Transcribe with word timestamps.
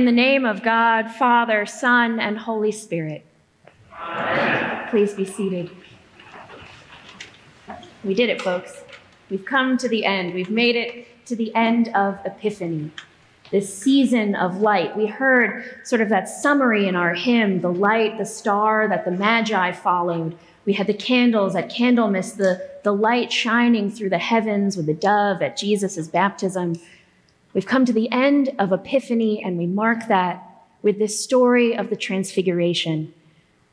In 0.00 0.06
the 0.06 0.12
name 0.12 0.46
of 0.46 0.62
God, 0.62 1.10
Father, 1.10 1.66
Son, 1.66 2.18
and 2.18 2.38
Holy 2.38 2.72
Spirit. 2.72 3.22
Amen. 4.00 4.88
Please 4.88 5.12
be 5.12 5.26
seated. 5.26 5.70
We 8.02 8.14
did 8.14 8.30
it, 8.30 8.40
folks. 8.40 8.82
We've 9.28 9.44
come 9.44 9.76
to 9.76 9.90
the 9.90 10.06
end. 10.06 10.32
We've 10.32 10.48
made 10.48 10.74
it 10.74 11.26
to 11.26 11.36
the 11.36 11.54
end 11.54 11.88
of 11.88 12.18
Epiphany, 12.24 12.92
this 13.50 13.76
season 13.76 14.34
of 14.34 14.62
light. 14.62 14.96
We 14.96 15.04
heard 15.04 15.86
sort 15.86 16.00
of 16.00 16.08
that 16.08 16.30
summary 16.30 16.88
in 16.88 16.96
our 16.96 17.12
hymn 17.12 17.60
the 17.60 17.70
light, 17.70 18.16
the 18.16 18.24
star 18.24 18.88
that 18.88 19.04
the 19.04 19.10
Magi 19.10 19.72
followed. 19.72 20.34
We 20.64 20.72
had 20.72 20.86
the 20.86 20.94
candles 20.94 21.54
at 21.54 21.68
Candlemas, 21.68 22.38
the, 22.38 22.70
the 22.84 22.94
light 22.94 23.30
shining 23.30 23.90
through 23.90 24.08
the 24.08 24.18
heavens 24.18 24.78
with 24.78 24.86
the 24.86 24.94
dove 24.94 25.42
at 25.42 25.58
Jesus' 25.58 26.08
baptism. 26.08 26.80
We've 27.52 27.66
come 27.66 27.84
to 27.84 27.92
the 27.92 28.10
end 28.12 28.54
of 28.58 28.72
Epiphany, 28.72 29.42
and 29.42 29.58
we 29.58 29.66
mark 29.66 30.06
that 30.08 30.46
with 30.82 30.98
this 30.98 31.22
story 31.22 31.76
of 31.76 31.90
the 31.90 31.96
Transfiguration, 31.96 33.12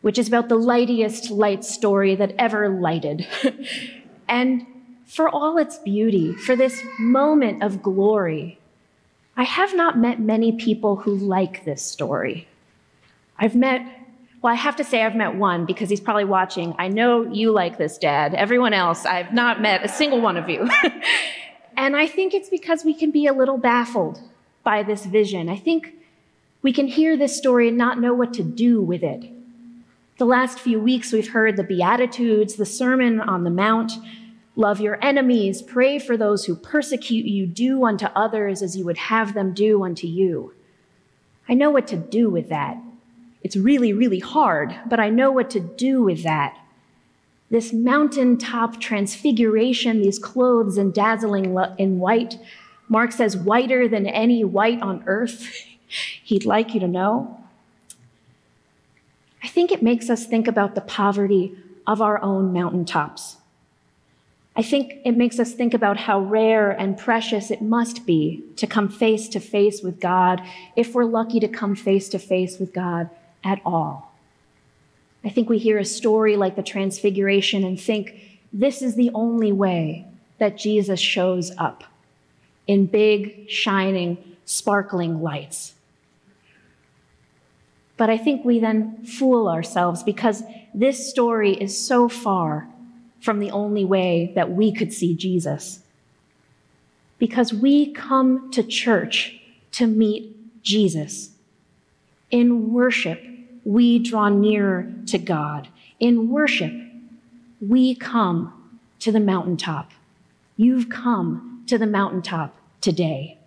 which 0.00 0.18
is 0.18 0.28
about 0.28 0.48
the 0.48 0.56
lightiest 0.56 1.30
light 1.30 1.64
story 1.64 2.14
that 2.14 2.34
ever 2.38 2.68
lighted. 2.68 3.26
and 4.28 4.66
for 5.06 5.28
all 5.28 5.58
its 5.58 5.78
beauty, 5.78 6.32
for 6.34 6.56
this 6.56 6.82
moment 6.98 7.62
of 7.62 7.82
glory, 7.82 8.58
I 9.36 9.44
have 9.44 9.74
not 9.74 9.98
met 9.98 10.18
many 10.18 10.52
people 10.52 10.96
who 10.96 11.14
like 11.14 11.64
this 11.64 11.82
story. 11.82 12.48
I've 13.38 13.54
met, 13.54 13.82
well, 14.40 14.52
I 14.52 14.56
have 14.56 14.76
to 14.76 14.84
say 14.84 15.02
I've 15.02 15.14
met 15.14 15.34
one 15.34 15.66
because 15.66 15.90
he's 15.90 16.00
probably 16.00 16.24
watching. 16.24 16.74
I 16.78 16.88
know 16.88 17.30
you 17.30 17.52
like 17.52 17.76
this, 17.76 17.98
Dad. 17.98 18.34
Everyone 18.34 18.72
else, 18.72 19.04
I've 19.04 19.34
not 19.34 19.60
met 19.60 19.84
a 19.84 19.88
single 19.88 20.22
one 20.22 20.38
of 20.38 20.48
you. 20.48 20.68
And 21.86 21.96
I 21.96 22.08
think 22.08 22.34
it's 22.34 22.48
because 22.48 22.84
we 22.84 22.94
can 22.94 23.12
be 23.12 23.28
a 23.28 23.32
little 23.32 23.58
baffled 23.58 24.20
by 24.64 24.82
this 24.82 25.06
vision. 25.06 25.48
I 25.48 25.56
think 25.56 25.94
we 26.60 26.72
can 26.72 26.88
hear 26.88 27.16
this 27.16 27.36
story 27.36 27.68
and 27.68 27.78
not 27.78 28.00
know 28.00 28.12
what 28.12 28.34
to 28.34 28.42
do 28.42 28.82
with 28.82 29.04
it. 29.04 29.30
The 30.18 30.24
last 30.24 30.58
few 30.58 30.80
weeks, 30.80 31.12
we've 31.12 31.30
heard 31.30 31.56
the 31.56 31.62
Beatitudes, 31.62 32.56
the 32.56 32.66
Sermon 32.66 33.20
on 33.20 33.44
the 33.44 33.50
Mount. 33.50 33.92
Love 34.56 34.80
your 34.80 34.98
enemies, 35.00 35.62
pray 35.62 36.00
for 36.00 36.16
those 36.16 36.46
who 36.46 36.56
persecute 36.56 37.24
you, 37.24 37.46
do 37.46 37.84
unto 37.84 38.06
others 38.06 38.62
as 38.62 38.76
you 38.76 38.84
would 38.84 38.98
have 38.98 39.32
them 39.32 39.54
do 39.54 39.84
unto 39.84 40.08
you. 40.08 40.54
I 41.48 41.54
know 41.54 41.70
what 41.70 41.86
to 41.86 41.96
do 41.96 42.28
with 42.28 42.48
that. 42.48 42.78
It's 43.44 43.54
really, 43.54 43.92
really 43.92 44.18
hard, 44.18 44.74
but 44.88 44.98
I 44.98 45.08
know 45.08 45.30
what 45.30 45.50
to 45.50 45.60
do 45.60 46.02
with 46.02 46.24
that. 46.24 46.58
This 47.50 47.72
mountaintop 47.72 48.80
transfiguration, 48.80 50.02
these 50.02 50.18
clothes 50.18 50.78
and 50.78 50.92
dazzling 50.92 51.56
in 51.78 51.98
white, 51.98 52.38
Mark 52.88 53.12
says, 53.12 53.36
whiter 53.36 53.88
than 53.88 54.06
any 54.06 54.44
white 54.44 54.82
on 54.82 55.04
earth. 55.06 55.46
He'd 56.24 56.44
like 56.44 56.74
you 56.74 56.80
to 56.80 56.88
know. 56.88 57.40
I 59.42 59.48
think 59.48 59.70
it 59.70 59.82
makes 59.82 60.10
us 60.10 60.26
think 60.26 60.48
about 60.48 60.74
the 60.74 60.80
poverty 60.80 61.56
of 61.86 62.02
our 62.02 62.20
own 62.20 62.52
mountaintops. 62.52 63.36
I 64.56 64.62
think 64.62 64.94
it 65.04 65.16
makes 65.16 65.38
us 65.38 65.52
think 65.52 65.74
about 65.74 65.98
how 65.98 66.20
rare 66.20 66.70
and 66.70 66.96
precious 66.96 67.50
it 67.50 67.60
must 67.60 68.06
be 68.06 68.42
to 68.56 68.66
come 68.66 68.88
face 68.88 69.28
to 69.28 69.40
face 69.40 69.82
with 69.82 70.00
God 70.00 70.42
if 70.74 70.94
we're 70.94 71.04
lucky 71.04 71.38
to 71.40 71.48
come 71.48 71.76
face 71.76 72.08
to 72.08 72.18
face 72.18 72.58
with 72.58 72.72
God 72.72 73.10
at 73.44 73.60
all. 73.64 74.15
I 75.24 75.30
think 75.30 75.48
we 75.48 75.58
hear 75.58 75.78
a 75.78 75.84
story 75.84 76.36
like 76.36 76.56
the 76.56 76.62
Transfiguration 76.62 77.64
and 77.64 77.80
think 77.80 78.14
this 78.52 78.82
is 78.82 78.94
the 78.94 79.10
only 79.12 79.52
way 79.52 80.06
that 80.38 80.56
Jesus 80.56 81.00
shows 81.00 81.50
up 81.58 81.84
in 82.66 82.86
big, 82.86 83.48
shining, 83.48 84.36
sparkling 84.44 85.22
lights. 85.22 85.74
But 87.96 88.10
I 88.10 88.18
think 88.18 88.44
we 88.44 88.58
then 88.58 89.04
fool 89.04 89.48
ourselves 89.48 90.02
because 90.02 90.42
this 90.74 91.08
story 91.08 91.54
is 91.54 91.76
so 91.76 92.08
far 92.08 92.68
from 93.20 93.40
the 93.40 93.50
only 93.50 93.84
way 93.84 94.32
that 94.34 94.50
we 94.50 94.72
could 94.72 94.92
see 94.92 95.14
Jesus. 95.14 95.80
Because 97.18 97.52
we 97.52 97.92
come 97.92 98.50
to 98.52 98.62
church 98.62 99.40
to 99.72 99.86
meet 99.86 100.62
Jesus 100.62 101.30
in 102.30 102.72
worship 102.72 103.22
we 103.66 103.98
draw 103.98 104.28
nearer 104.28 104.88
to 105.06 105.18
God. 105.18 105.66
In 105.98 106.30
worship, 106.30 106.72
we 107.60 107.96
come 107.96 108.80
to 109.00 109.10
the 109.10 109.18
mountaintop. 109.18 109.90
You've 110.56 110.88
come 110.88 111.64
to 111.66 111.76
the 111.76 111.86
mountaintop 111.86 112.56
today. 112.80 113.38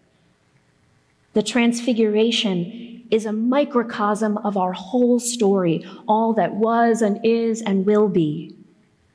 The 1.32 1.42
transfiguration 1.42 3.08
is 3.10 3.26
a 3.26 3.32
microcosm 3.32 4.38
of 4.40 4.58
our 4.58 4.74
whole 4.74 5.22
story, 5.22 5.86
all 6.06 6.34
that 6.34 6.54
was 6.54 7.02
and 7.02 7.22
is 7.24 7.62
and 7.62 7.86
will 7.86 8.10
be. 8.10 8.54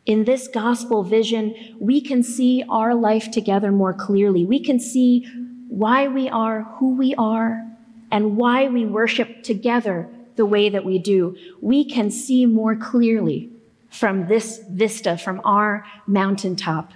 In 0.06 0.25
this 0.25 0.48
gospel 0.48 1.03
vision, 1.03 1.54
we 1.78 2.00
can 2.00 2.22
see 2.22 2.65
our 2.71 2.94
life 2.94 3.31
together 3.31 3.71
more 3.71 3.92
clearly. 3.92 4.47
We 4.47 4.59
can 4.59 4.81
see 4.81 5.26
why 5.69 6.09
we 6.09 6.31
are 6.31 6.62
who 6.78 6.94
we 6.94 7.15
are 7.16 7.62
and 8.10 8.38
why 8.38 8.69
we 8.69 8.86
worship 8.86 9.42
together 9.42 10.09
the 10.37 10.47
way 10.47 10.69
that 10.69 10.84
we 10.84 10.99
do, 10.99 11.37
we 11.61 11.84
can 11.84 12.11
see 12.11 12.47
more 12.47 12.75
clearly 12.75 13.50
from 13.89 14.27
this 14.27 14.61
vista, 14.71 15.17
from 15.17 15.41
our 15.45 15.87
mountaintop, 16.06 16.93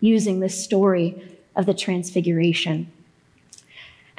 using 0.00 0.40
this 0.40 0.62
story 0.62 1.38
of 1.56 1.66
the 1.66 1.74
Transfiguration. 1.74 2.90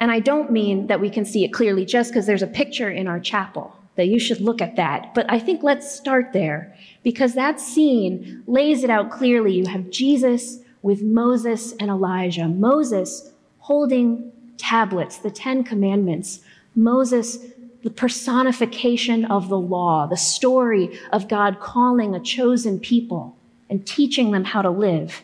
And 0.00 0.10
I 0.10 0.18
don't 0.18 0.50
mean 0.50 0.88
that 0.88 1.00
we 1.00 1.10
can 1.10 1.24
see 1.24 1.44
it 1.44 1.52
clearly 1.52 1.84
just 1.84 2.10
because 2.10 2.26
there's 2.26 2.42
a 2.42 2.48
picture 2.48 2.90
in 2.90 3.06
our 3.06 3.20
chapel, 3.20 3.76
that 3.94 4.06
you 4.06 4.18
should 4.18 4.40
look 4.40 4.60
at 4.60 4.76
that. 4.76 5.14
But 5.14 5.30
I 5.30 5.38
think 5.38 5.62
let's 5.62 5.94
start 5.94 6.32
there 6.32 6.76
because 7.04 7.34
that 7.34 7.60
scene 7.60 8.42
lays 8.46 8.82
it 8.82 8.90
out 8.90 9.10
clearly. 9.10 9.54
You 9.54 9.66
have 9.66 9.90
Jesus 9.90 10.58
with 10.82 11.02
Moses 11.02 11.72
and 11.78 11.88
Elijah. 11.90 12.48
Moses 12.48 13.30
holding 13.60 14.32
tablets, 14.56 15.18
the 15.18 15.30
Ten 15.30 15.62
Commandments. 15.62 16.40
Moses 16.74 17.38
the 17.84 17.90
personification 17.90 19.26
of 19.26 19.50
the 19.50 19.58
law, 19.58 20.06
the 20.06 20.16
story 20.16 20.98
of 21.12 21.28
God 21.28 21.60
calling 21.60 22.14
a 22.14 22.20
chosen 22.20 22.80
people 22.80 23.36
and 23.68 23.86
teaching 23.86 24.30
them 24.30 24.44
how 24.44 24.62
to 24.62 24.70
live. 24.70 25.22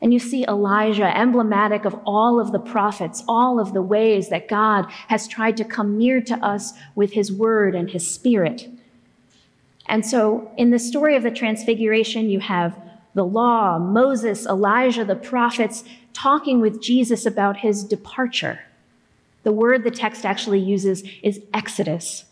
And 0.00 0.12
you 0.12 0.18
see 0.18 0.44
Elijah, 0.44 1.16
emblematic 1.16 1.86
of 1.86 1.98
all 2.06 2.38
of 2.38 2.52
the 2.52 2.58
prophets, 2.58 3.24
all 3.26 3.58
of 3.58 3.72
the 3.72 3.82
ways 3.82 4.28
that 4.28 4.48
God 4.48 4.84
has 5.08 5.26
tried 5.26 5.56
to 5.56 5.64
come 5.64 5.96
near 5.96 6.20
to 6.20 6.34
us 6.36 6.74
with 6.94 7.14
his 7.14 7.32
word 7.32 7.74
and 7.74 7.90
his 7.90 8.08
spirit. 8.08 8.68
And 9.86 10.04
so 10.04 10.52
in 10.58 10.70
the 10.70 10.78
story 10.78 11.16
of 11.16 11.22
the 11.22 11.30
Transfiguration, 11.30 12.28
you 12.28 12.40
have 12.40 12.78
the 13.14 13.24
law, 13.24 13.78
Moses, 13.78 14.44
Elijah, 14.44 15.06
the 15.06 15.16
prophets 15.16 15.82
talking 16.12 16.60
with 16.60 16.82
Jesus 16.82 17.24
about 17.24 17.56
his 17.56 17.82
departure. 17.82 18.60
The 19.48 19.52
word 19.52 19.82
the 19.82 19.90
text 19.90 20.26
actually 20.26 20.60
uses 20.60 21.02
is 21.22 21.40
exodus. 21.54 22.26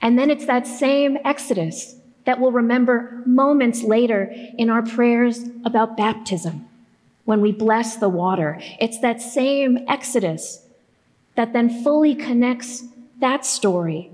And 0.00 0.18
then 0.18 0.30
it's 0.30 0.46
that 0.46 0.66
same 0.66 1.18
exodus 1.22 1.96
that 2.24 2.40
we'll 2.40 2.50
remember 2.50 3.22
moments 3.26 3.82
later 3.82 4.32
in 4.56 4.70
our 4.70 4.80
prayers 4.80 5.40
about 5.66 5.94
baptism 5.94 6.66
when 7.26 7.42
we 7.42 7.52
bless 7.52 7.96
the 7.96 8.08
water. 8.08 8.58
It's 8.80 9.00
that 9.00 9.20
same 9.20 9.80
exodus 9.86 10.64
that 11.34 11.52
then 11.52 11.68
fully 11.84 12.14
connects 12.14 12.84
that 13.20 13.44
story 13.44 14.10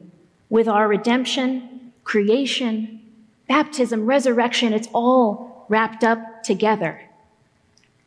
with 0.50 0.66
our 0.66 0.88
redemption, 0.88 1.92
creation, 2.02 3.02
baptism, 3.46 4.06
resurrection. 4.06 4.72
It's 4.72 4.88
all 4.92 5.64
wrapped 5.68 6.02
up 6.02 6.42
together 6.42 7.02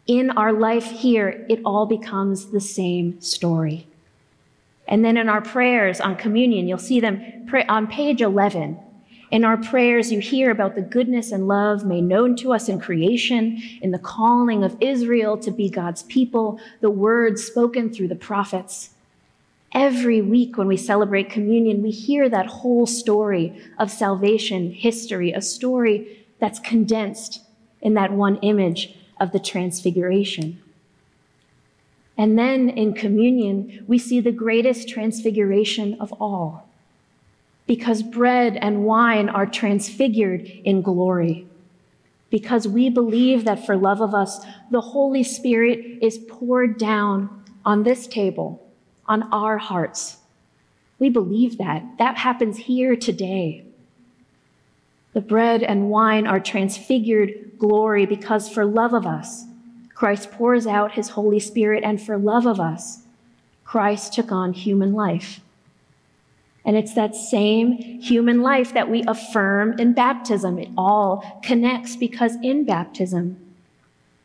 in 0.07 0.31
our 0.31 0.53
life 0.53 0.85
here, 0.85 1.45
it 1.49 1.61
all 1.65 1.85
becomes 1.85 2.47
the 2.47 2.61
same 2.61 3.19
story. 3.21 3.87
And 4.87 5.03
then 5.03 5.17
in 5.17 5.29
our 5.29 5.41
prayers 5.41 5.99
on 5.99 6.15
communion, 6.15 6.67
you'll 6.67 6.77
see 6.77 6.99
them 6.99 7.45
pray, 7.47 7.65
on 7.65 7.87
page 7.87 8.21
11. 8.21 8.79
In 9.31 9.43
our 9.43 9.57
prayers, 9.57 10.11
you 10.11 10.19
hear 10.19 10.51
about 10.51 10.75
the 10.75 10.83
goodness 10.83 11.31
and 11.31 11.47
love 11.47 11.83
made 11.83 12.03
known 12.03 12.35
to 12.37 12.53
us 12.53 12.69
in 12.69 12.79
creation, 12.79 13.59
in 13.81 13.89
the 13.89 13.99
calling 13.99 14.63
of 14.63 14.77
Israel 14.79 15.37
to 15.39 15.49
be 15.49 15.69
God's 15.69 16.03
people, 16.03 16.59
the 16.81 16.91
words 16.91 17.43
spoken 17.43 17.91
through 17.91 18.09
the 18.09 18.15
prophets. 18.15 18.91
Every 19.73 20.21
week 20.21 20.57
when 20.57 20.67
we 20.67 20.77
celebrate 20.77 21.31
communion, 21.31 21.81
we 21.81 21.89
hear 21.89 22.29
that 22.29 22.45
whole 22.45 22.85
story 22.85 23.59
of 23.79 23.89
salvation 23.89 24.71
history, 24.71 25.33
a 25.33 25.41
story 25.41 26.25
that's 26.39 26.59
condensed 26.59 27.41
in 27.81 27.95
that 27.95 28.13
one 28.13 28.37
image 28.37 28.95
of 29.19 29.31
the 29.31 29.39
transfiguration. 29.39 30.61
And 32.17 32.39
then 32.39 32.69
in 32.69 32.93
communion, 32.93 33.83
we 33.87 33.97
see 33.97 34.19
the 34.21 34.31
greatest 34.31 34.87
transfiguration 34.87 35.97
of 35.99 36.13
all, 36.13 36.69
because 37.67 38.03
bread 38.03 38.57
and 38.57 38.85
wine 38.85 39.27
are 39.27 39.45
transfigured 39.45 40.41
in 40.63 40.81
glory. 40.81 41.47
Because 42.29 42.67
we 42.67 42.89
believe 42.89 43.45
that 43.45 43.65
for 43.65 43.77
love 43.77 44.01
of 44.01 44.13
us, 44.13 44.43
the 44.71 44.81
Holy 44.81 45.23
Spirit 45.23 45.99
is 46.01 46.17
poured 46.17 46.77
down 46.77 47.43
on 47.63 47.83
this 47.83 48.07
table, 48.07 48.65
on 49.07 49.23
our 49.31 49.57
hearts. 49.57 50.17
We 50.99 51.09
believe 51.09 51.57
that. 51.57 51.83
That 51.97 52.17
happens 52.17 52.57
here 52.57 52.95
today. 52.95 53.65
The 55.15 55.21
bread 55.21 55.63
and 55.63 55.89
wine 55.89 56.27
are 56.27 56.41
transfigured 56.41 57.53
glory 57.57 58.05
because 58.05 58.49
for 58.49 58.65
love 58.65 58.93
of 58.93 59.07
us, 59.07 59.45
Christ 59.93 60.29
pours 60.29 60.67
out 60.67 60.91
his 60.91 61.07
Holy 61.07 61.39
Spirit, 61.39 61.85
and 61.85 62.01
for 62.01 62.17
love 62.17 62.45
of 62.45 62.59
us, 62.59 63.03
Christ 63.63 64.11
took 64.11 64.33
on 64.33 64.51
human 64.51 64.91
life. 64.91 65.39
And 66.65 66.75
it's 66.75 66.93
that 66.95 67.15
same 67.15 67.77
human 68.01 68.41
life 68.41 68.73
that 68.73 68.89
we 68.89 69.05
affirm 69.07 69.79
in 69.79 69.93
baptism. 69.93 70.59
It 70.59 70.67
all 70.77 71.39
connects 71.41 71.95
because 71.95 72.35
in 72.43 72.65
baptism, 72.65 73.37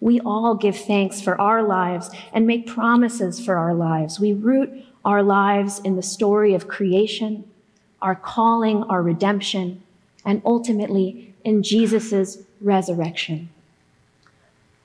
we 0.00 0.18
all 0.18 0.56
give 0.56 0.76
thanks 0.76 1.20
for 1.20 1.40
our 1.40 1.62
lives 1.62 2.10
and 2.32 2.48
make 2.48 2.66
promises 2.66 3.38
for 3.38 3.56
our 3.56 3.74
lives. 3.74 4.18
We 4.18 4.32
root 4.32 4.84
our 5.04 5.22
lives 5.22 5.78
in 5.78 5.94
the 5.94 6.02
story 6.02 6.52
of 6.52 6.66
creation, 6.66 7.48
our 8.02 8.16
calling, 8.16 8.82
our 8.82 9.02
redemption, 9.02 9.84
and 10.24 10.42
ultimately 10.44 11.34
in 11.44 11.62
Jesus' 11.62 12.38
resurrection. 12.60 13.48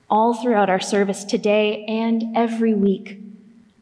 All 0.08 0.34
throughout 0.34 0.70
our 0.70 0.80
service 0.80 1.24
today 1.24 1.84
and 1.86 2.36
every 2.36 2.74
week, 2.74 3.20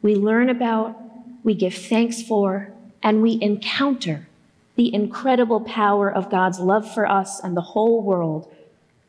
we 0.01 0.15
learn 0.15 0.49
about, 0.49 0.95
we 1.43 1.53
give 1.53 1.73
thanks 1.73 2.21
for, 2.21 2.71
and 3.03 3.21
we 3.21 3.39
encounter 3.41 4.27
the 4.75 4.93
incredible 4.93 5.61
power 5.61 6.11
of 6.11 6.29
God's 6.29 6.59
love 6.59 6.91
for 6.91 7.09
us 7.09 7.39
and 7.39 7.55
the 7.55 7.61
whole 7.61 8.01
world 8.01 8.51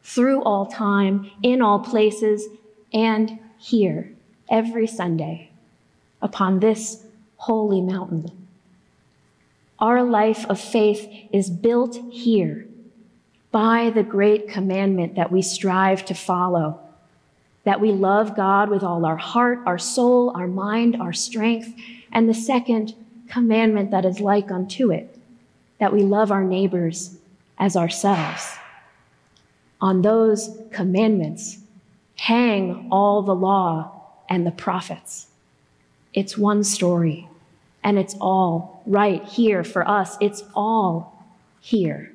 through 0.03 0.43
all 0.43 0.67
time, 0.67 1.31
in 1.43 1.61
all 1.61 1.81
places, 1.81 2.47
and 2.93 3.39
here 3.59 4.13
every 4.49 4.87
Sunday 4.87 5.51
upon 6.23 6.61
this 6.61 7.05
holy 7.37 7.81
mountain. 7.81 8.46
Our 9.79 10.03
life 10.03 10.47
of 10.47 10.61
faith 10.61 11.09
is 11.33 11.51
built 11.51 11.99
here 12.11 12.67
by 13.51 13.91
the 13.91 14.03
great 14.03 14.49
commandment 14.49 15.17
that 15.17 15.31
we 15.31 15.43
strive 15.43 16.05
to 16.07 16.15
follow 16.15 16.81
that 17.67 17.81
we 17.81 17.91
love 17.91 18.37
God 18.37 18.71
with 18.71 18.85
all 18.85 19.05
our 19.05 19.17
heart, 19.17 19.59
our 19.67 19.77
soul, 19.77 20.31
our 20.37 20.47
mind, 20.47 20.95
our 21.03 21.13
strength, 21.13 21.75
and 22.13 22.29
the 22.29 22.33
second 22.33 22.95
commandment 23.29 23.91
that 23.91 24.05
is 24.05 24.21
like 24.21 24.53
unto 24.53 24.93
it, 24.93 25.19
that 25.81 25.93
we 25.93 26.03
love 26.03 26.31
our 26.31 26.45
neighbors 26.45 27.19
as 27.59 27.77
ourselves. 27.77 28.57
On 29.81 30.01
those 30.03 30.57
commandments 30.71 31.59
hang 32.15 32.87
all 32.93 33.23
the 33.23 33.35
law 33.35 34.01
and 34.29 34.47
the 34.47 34.53
prophets. 34.53 35.27
It's 36.15 36.39
one 36.39 36.63
story, 36.63 37.29
and 37.87 38.01
it's 38.01 38.17
all 38.21 38.83
right 38.85 39.23
here 39.25 39.63
for 39.63 39.89
us. 39.89 40.17
It's 40.21 40.43
all 40.57 41.25
here 41.61 42.13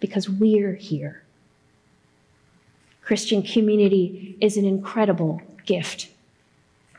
because 0.00 0.28
we're 0.28 0.74
here. 0.74 1.22
Christian 3.00 3.42
community 3.42 4.36
is 4.38 4.58
an 4.58 4.66
incredible 4.66 5.40
gift. 5.64 6.10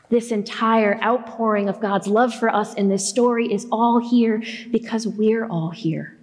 This 0.08 0.32
entire 0.32 1.00
outpouring 1.04 1.68
of 1.68 1.78
God's 1.78 2.08
love 2.08 2.34
for 2.34 2.52
us 2.52 2.74
in 2.74 2.88
this 2.88 3.08
story 3.08 3.52
is 3.54 3.68
all 3.70 4.00
here 4.00 4.42
because 4.72 5.06
we're 5.06 5.46
all 5.46 5.70
here. 5.70 6.16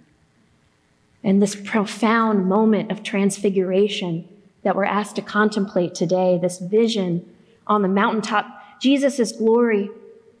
And 1.24 1.40
this 1.40 1.56
profound 1.56 2.44
moment 2.46 2.92
of 2.92 3.02
transfiguration 3.02 4.28
that 4.62 4.76
we're 4.76 4.84
asked 4.84 5.16
to 5.16 5.22
contemplate 5.22 5.94
today, 5.94 6.38
this 6.38 6.58
vision 6.58 7.34
on 7.66 7.80
the 7.80 7.88
mountaintop, 7.88 8.44
Jesus' 8.82 9.32
glory 9.32 9.88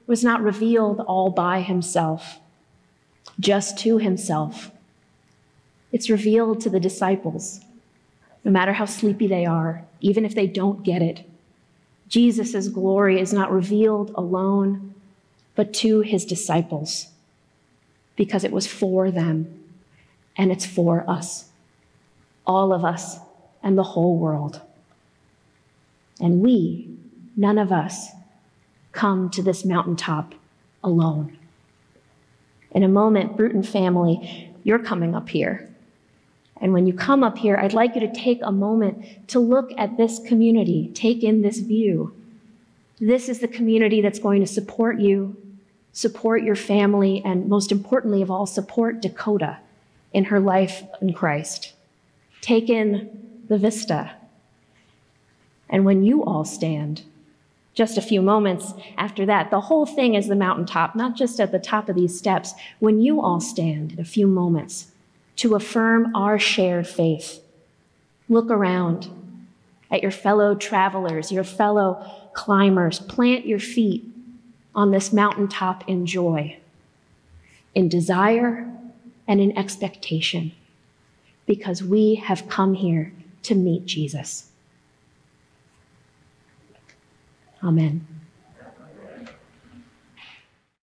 was 0.08 0.24
not 0.24 0.42
revealed 0.42 1.00
all 1.00 1.30
by 1.30 1.60
himself, 1.60 2.40
just 3.38 3.78
to 3.78 3.98
himself. 3.98 4.72
It's 5.92 6.10
revealed 6.10 6.60
to 6.62 6.70
the 6.70 6.80
disciples, 6.80 7.60
no 8.42 8.50
matter 8.50 8.72
how 8.72 8.86
sleepy 8.86 9.26
they 9.26 9.44
are, 9.44 9.84
even 10.00 10.24
if 10.24 10.34
they 10.34 10.46
don't 10.46 10.82
get 10.82 11.02
it. 11.02 11.28
Jesus' 12.08 12.68
glory 12.68 13.20
is 13.20 13.34
not 13.34 13.52
revealed 13.52 14.10
alone, 14.14 14.94
but 15.54 15.74
to 15.74 16.00
his 16.00 16.24
disciples, 16.24 17.08
because 18.16 18.44
it 18.44 18.52
was 18.52 18.66
for 18.66 19.10
them 19.10 19.62
and 20.38 20.50
it's 20.50 20.64
for 20.64 21.04
us, 21.08 21.50
all 22.46 22.72
of 22.72 22.82
us, 22.82 23.18
and 23.62 23.76
the 23.76 23.82
whole 23.82 24.16
world. 24.16 24.62
And 26.18 26.40
we, 26.40 26.88
none 27.36 27.58
of 27.58 27.72
us, 27.72 28.08
come 28.98 29.30
to 29.30 29.42
this 29.42 29.64
mountaintop 29.64 30.34
alone. 30.82 31.38
In 32.72 32.82
a 32.82 32.88
moment, 32.88 33.36
Bruton 33.36 33.62
family, 33.62 34.52
you're 34.64 34.80
coming 34.80 35.14
up 35.14 35.28
here. 35.28 35.72
And 36.60 36.72
when 36.72 36.84
you 36.88 36.92
come 36.92 37.22
up 37.22 37.38
here, 37.38 37.56
I'd 37.56 37.74
like 37.74 37.94
you 37.94 38.00
to 38.00 38.12
take 38.12 38.40
a 38.42 38.50
moment 38.50 39.28
to 39.28 39.38
look 39.38 39.70
at 39.78 39.96
this 39.96 40.18
community, 40.26 40.90
take 40.94 41.22
in 41.22 41.42
this 41.42 41.60
view. 41.60 42.12
This 42.98 43.28
is 43.28 43.38
the 43.38 43.46
community 43.46 44.00
that's 44.00 44.18
going 44.18 44.40
to 44.40 44.48
support 44.48 44.98
you, 44.98 45.36
support 45.92 46.42
your 46.42 46.56
family, 46.56 47.22
and 47.24 47.48
most 47.48 47.70
importantly 47.70 48.20
of 48.20 48.32
all, 48.32 48.46
support 48.46 49.00
Dakota 49.00 49.58
in 50.12 50.24
her 50.24 50.40
life 50.40 50.82
in 51.00 51.12
Christ. 51.12 51.72
Take 52.40 52.68
in 52.68 53.44
the 53.46 53.58
vista. 53.58 54.16
And 55.70 55.84
when 55.84 56.02
you 56.02 56.24
all 56.24 56.44
stand, 56.44 57.04
just 57.78 57.96
a 57.96 58.02
few 58.02 58.20
moments 58.20 58.74
after 58.96 59.24
that, 59.24 59.52
the 59.52 59.60
whole 59.60 59.86
thing 59.86 60.14
is 60.16 60.26
the 60.26 60.34
mountaintop, 60.34 60.96
not 60.96 61.14
just 61.14 61.38
at 61.38 61.52
the 61.52 61.60
top 61.60 61.88
of 61.88 61.94
these 61.94 62.18
steps. 62.18 62.52
When 62.80 63.00
you 63.00 63.20
all 63.22 63.40
stand 63.40 63.92
in 63.92 64.00
a 64.00 64.04
few 64.04 64.26
moments 64.26 64.88
to 65.36 65.54
affirm 65.54 66.12
our 66.12 66.40
shared 66.40 66.88
faith, 66.88 67.40
look 68.28 68.50
around 68.50 69.08
at 69.92 70.02
your 70.02 70.10
fellow 70.10 70.56
travelers, 70.56 71.30
your 71.30 71.44
fellow 71.44 72.04
climbers. 72.32 72.98
Plant 72.98 73.46
your 73.46 73.60
feet 73.60 74.04
on 74.74 74.90
this 74.90 75.12
mountaintop 75.12 75.88
in 75.88 76.04
joy, 76.04 76.56
in 77.76 77.88
desire, 77.88 78.68
and 79.28 79.40
in 79.40 79.56
expectation 79.56 80.50
because 81.46 81.80
we 81.80 82.16
have 82.16 82.48
come 82.48 82.74
here 82.74 83.12
to 83.44 83.54
meet 83.54 83.86
Jesus. 83.86 84.47
Amen. 87.62 88.06